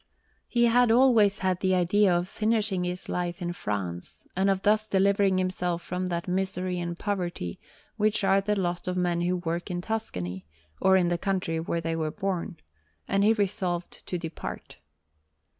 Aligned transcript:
He 0.47 0.65
had 0.65 0.89
always 0.91 1.37
had 1.37 1.59
the 1.59 1.75
idea 1.75 2.11
of 2.17 2.27
finishing 2.27 2.83
his 2.85 3.07
life 3.07 3.39
in 3.39 3.53
France, 3.53 4.25
and 4.35 4.49
of 4.49 4.63
thus 4.63 4.87
delivering 4.87 5.37
himself 5.37 5.83
from 5.83 6.07
that 6.07 6.27
misery 6.27 6.79
and 6.79 6.97
poverty 6.97 7.59
which 7.97 8.23
are 8.23 8.41
the 8.41 8.59
lot 8.59 8.87
of 8.87 8.97
men 8.97 9.21
who 9.21 9.35
work 9.37 9.69
in 9.69 9.79
Tuscany, 9.79 10.47
or 10.81 10.97
in 10.97 11.09
the 11.09 11.19
country 11.19 11.59
where 11.59 11.81
they 11.81 11.95
were 11.95 12.09
born; 12.09 12.57
and 13.07 13.23
he 13.23 13.33
resolved 13.33 14.07
to 14.07 14.17
depart. 14.17 14.77